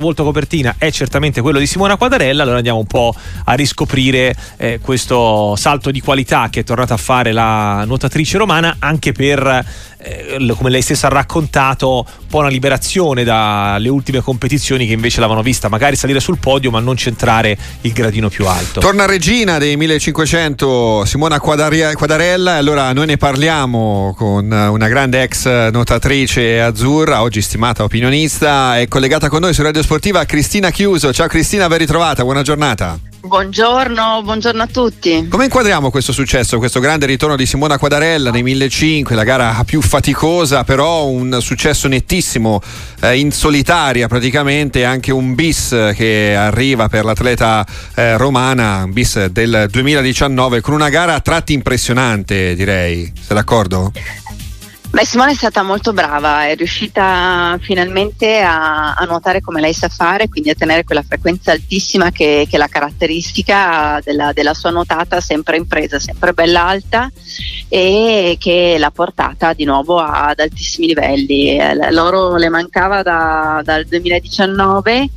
[0.00, 3.12] volto copertina è certamente quello di Simona Quadarella, allora andiamo un po'
[3.46, 8.76] a riscoprire eh, questo salto di qualità che è tornata a fare la nuotatrice romana
[8.78, 9.64] anche per,
[10.56, 15.42] come lei stessa ha raccontato, un po' una liberazione dalle ultime competizioni che invece l'avevano
[15.42, 18.80] vista magari salire sul podio ma non centrare il gradino più alto.
[18.80, 25.70] Torna regina dei 1500 Simona Quadarella e allora noi ne parliamo con una grande ex
[25.70, 31.12] nuotatrice azzurra, oggi stimata opinionista, è collegata con noi su Radio Sportiva Cristina Chiuso.
[31.12, 33.07] Ciao Cristina, ben ritrovata, buona giornata.
[33.20, 35.26] Buongiorno, buongiorno a tutti.
[35.28, 39.80] Come inquadriamo questo successo, questo grande ritorno di Simona Quadarella nei 1500, la gara più
[39.80, 42.60] faticosa, però un successo nettissimo,
[43.00, 49.26] eh, in solitaria praticamente, anche un bis che arriva per l'atleta eh, romana, un bis
[49.26, 53.92] del 2019, con una gara a tratti impressionante direi, sei d'accordo?
[54.90, 59.88] Beh, Simone è stata molto brava, è riuscita finalmente a, a, nuotare come lei sa
[59.88, 64.70] fare, quindi a tenere quella frequenza altissima che, che è la caratteristica della, della, sua
[64.70, 67.10] nuotata, sempre in presa, sempre bella alta
[67.68, 71.58] e che l'ha portata di nuovo ad altissimi livelli.
[71.90, 75.10] Loro le mancava da, dal 2019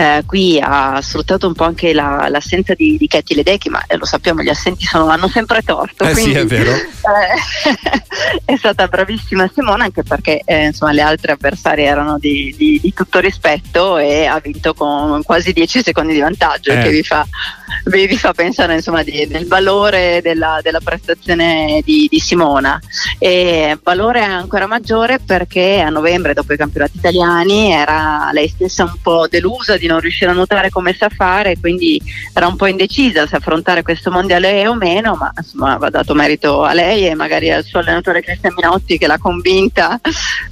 [0.00, 3.98] eh, qui ha sfruttato un po' anche la, l'assenza di, di Katy Ledecky, ma eh,
[3.98, 6.04] lo sappiamo, gli assenti sono, hanno sempre torto.
[6.04, 6.72] Eh quindi, sì, è vero.
[6.72, 6.92] Eh,
[8.52, 12.94] è stata bravissima Simona anche perché eh, insomma, le altre avversarie erano di, di, di,
[12.94, 17.26] tutto rispetto e ha vinto con quasi 10 secondi di vantaggio, che vi fa,
[17.84, 22.80] vi, vi fa pensare insomma, del valore della, della prestazione di, Simona.
[23.18, 28.96] E valore ancora maggiore perché a novembre, dopo i campionati italiani, era lei stessa un
[29.02, 32.00] po' delusa di non riuscire a nuotare come sa fare, quindi
[32.32, 36.62] era un po' indecisa se affrontare questo mondiale o meno, ma insomma va dato merito
[36.64, 40.00] a lei e magari al suo allenatore Cristian Minotti che l'ha convinta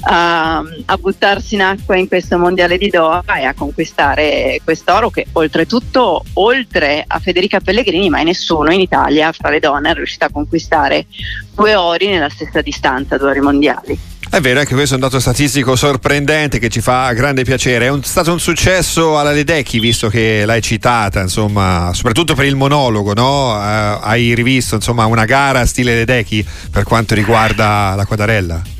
[0.02, 5.26] a, a buttarsi in acqua in questo mondiale di Doha e a conquistare quest'oro che
[5.32, 10.30] oltretutto oltre a Federica Pellegrini mai nessuno in Italia fra le donne è riuscita a
[10.30, 11.06] conquistare
[11.54, 13.98] due ori nella stessa distanza, due ori mondiali.
[14.30, 17.86] È vero, anche questo è un dato statistico sorprendente che ci fa grande piacere.
[17.86, 22.54] È un, stato un successo alla Ledecchi, visto che l'hai citata, insomma, soprattutto per il
[22.54, 23.56] monologo, no?
[23.56, 28.77] Eh, hai rivisto insomma, una gara stile Ledecchi per quanto riguarda la quadarella?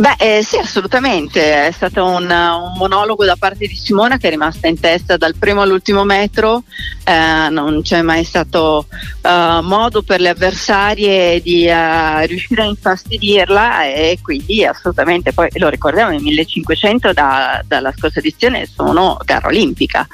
[0.00, 1.66] Beh, eh, sì, assolutamente.
[1.66, 5.34] È stato un, un, monologo da parte di Simona che è rimasta in testa dal
[5.36, 6.62] primo all'ultimo metro.
[7.04, 8.86] Eh, non c'è mai stato
[9.20, 15.34] uh, modo per le avversarie di uh, riuscire a infastidirla e quindi assolutamente.
[15.34, 20.08] Poi lo ricordiamo, i 1500 da, dalla scorsa edizione sono gara olimpica,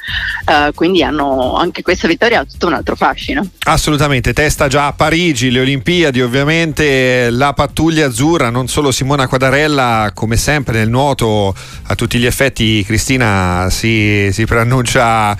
[0.46, 3.48] uh, quindi hanno anche questa vittoria ha tutto un altro fascino.
[3.66, 9.74] Assolutamente, testa già a Parigi, le Olimpiadi, ovviamente la pattuglia azzurra, non solo Simona Quadarella
[9.76, 15.36] Marcella, come sempre nel nuoto, a tutti gli effetti Cristina si, si preannuncia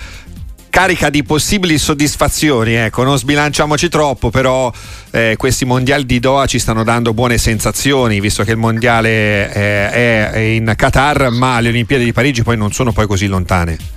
[0.69, 4.71] carica di possibili soddisfazioni, ecco, non sbilanciamoci troppo, però
[5.09, 10.31] eh, questi mondiali di Doha ci stanno dando buone sensazioni, visto che il mondiale eh,
[10.31, 13.96] è in Qatar, ma le Olimpiadi di Parigi poi non sono poi così lontane.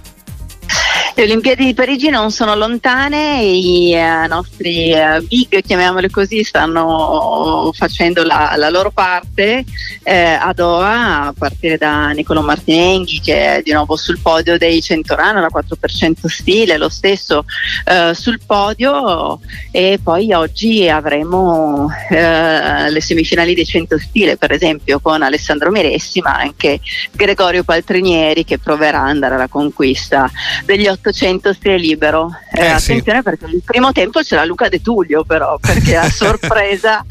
[1.21, 7.71] Le Olimpiadi di Parigi non sono lontane, i eh, nostri eh, big, chiamiamoli così, stanno
[7.75, 9.63] facendo la, la loro parte
[10.03, 14.81] eh, a Doha, a partire da Nicolo Martinenghi che è di nuovo sul podio dei
[14.81, 17.45] 100 run, la 4% stile, lo stesso
[17.85, 19.41] eh, sul podio.
[19.71, 26.21] E poi oggi avremo eh, le semifinali dei 100 stile per esempio con Alessandro Miressi
[26.21, 26.81] ma anche
[27.13, 30.31] Gregorio Paltrinieri che proverà ad andare alla conquista
[30.65, 32.31] degli 8 800 stile libero.
[32.53, 33.25] Eh, eh, attenzione sì.
[33.25, 37.05] perché il primo tempo c'era Luca De Tullio però, perché a sorpresa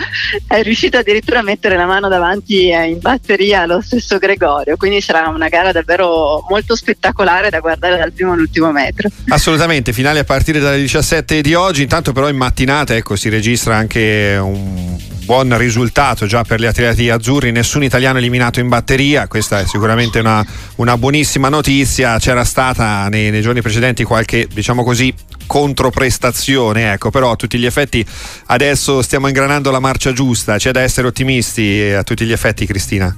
[0.47, 5.01] è riuscito addirittura a mettere la mano davanti eh, in batteria allo stesso Gregorio, quindi
[5.01, 9.09] sarà una gara davvero molto spettacolare da guardare dal primo all'ultimo metro.
[9.29, 13.75] Assolutamente, finale a partire dalle 17 di oggi, intanto però in mattinata ecco, si registra
[13.75, 14.97] anche un
[15.29, 20.17] buon risultato già per gli atleti azzurri, nessun italiano eliminato in batteria, questa è sicuramente
[20.17, 20.43] una,
[20.77, 25.13] una buonissima notizia, c'era stata nei, nei, giorni precedenti qualche diciamo così
[25.45, 28.03] controprestazione, ecco, però a tutti gli effetti
[28.47, 33.15] adesso stiamo ingranando la marcia giusta, c'è da essere ottimisti a tutti gli effetti Cristina.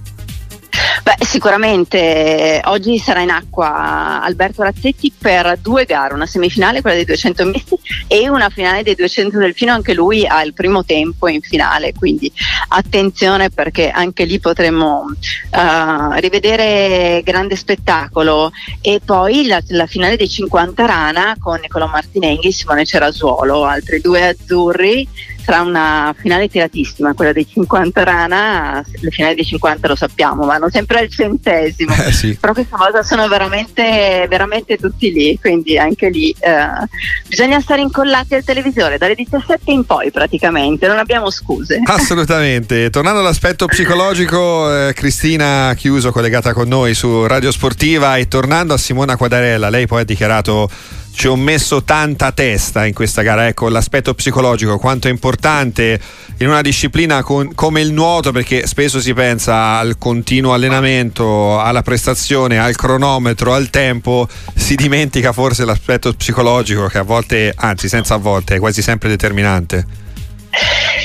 [1.04, 7.06] Beh, sicuramente oggi sarà in acqua Alberto Razzetti per due gare, una semifinale, quella dei
[7.06, 7.76] 200 misti,
[8.08, 12.32] e una finale dei 200 delfino, anche lui ha il primo tempo in finale, quindi
[12.68, 18.52] attenzione perché anche lì potremo uh, rivedere grande spettacolo.
[18.80, 24.02] E poi la, la, finale dei 50 rana con Nicolò Martinenghi e Simone Cerasuolo, altri
[24.02, 25.08] due azzurri
[25.44, 30.70] sarà una finale tiratissima, quella dei 50 Rana, le finali dei 50 lo sappiamo, vanno
[30.70, 32.36] sempre al centesimo, eh sì.
[32.40, 36.88] però questa volta sono veramente, veramente tutti lì, quindi anche lì eh,
[37.28, 41.82] bisogna stare incollati al televisore dalle 17 in poi praticamente, non abbiamo scuse.
[41.84, 48.74] Assolutamente, tornando all'aspetto psicologico, eh, Cristina Chiuso collegata con noi su Radio Sportiva e tornando
[48.74, 50.70] a Simona Quadarella, lei poi ha dichiarato
[51.14, 56.00] ci ho messo tanta testa in questa gara, ecco l'aspetto psicologico, quanto è importante
[56.38, 61.82] in una disciplina con, come il nuoto, perché spesso si pensa al continuo allenamento, alla
[61.82, 68.16] prestazione, al cronometro, al tempo, si dimentica forse l'aspetto psicologico che a volte, anzi senza
[68.16, 70.10] a volte, è quasi sempre determinante.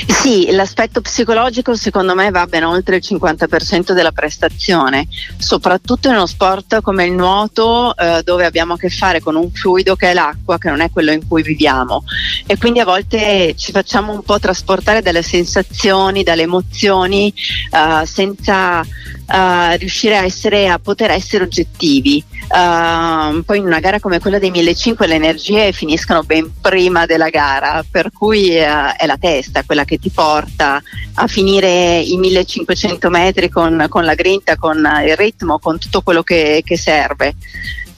[0.07, 5.05] Sì, l'aspetto psicologico secondo me va ben oltre il 50% della prestazione,
[5.37, 9.51] soprattutto in uno sport come il nuoto eh, dove abbiamo a che fare con un
[9.51, 12.03] fluido che è l'acqua, che non è quello in cui viviamo
[12.45, 17.33] e quindi a volte ci facciamo un po' trasportare dalle sensazioni, dalle emozioni
[17.71, 22.23] eh, senza eh, riuscire a, essere, a poter essere oggettivi.
[22.49, 27.29] Uh, poi in una gara come quella dei 1500 le energie finiscono ben prima della
[27.29, 30.81] gara, per cui uh, è la testa quella che ti porta
[31.15, 36.23] a finire i 1500 metri con, con la grinta, con il ritmo, con tutto quello
[36.23, 37.35] che, che serve.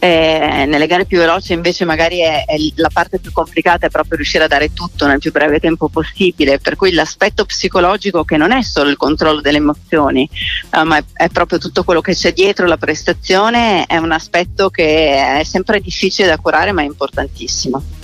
[0.02, 4.16] Eh, nelle gare più veloci invece magari è, è, la parte più complicata è proprio
[4.16, 8.54] riuscire a dare tutto nel più breve tempo possibile, per cui l'aspetto psicologico che non
[8.54, 10.30] è solo il controllo delle emozioni,
[10.72, 14.70] eh, ma è, è, proprio tutto quello che c'è dietro la prestazione, è un aspetto
[14.70, 17.99] che è sempre difficile da curare ma è importantissimo.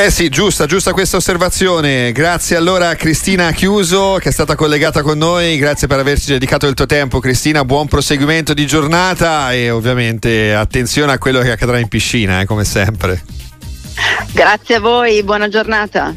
[0.00, 2.12] Eh sì, giusta, giusta questa osservazione.
[2.12, 6.68] Grazie allora a Cristina Chiuso che è stata collegata con noi, grazie per averci dedicato
[6.68, 11.80] il tuo tempo Cristina, buon proseguimento di giornata e ovviamente attenzione a quello che accadrà
[11.80, 13.24] in piscina, eh, come sempre.
[14.30, 16.14] Grazie a voi, buona giornata.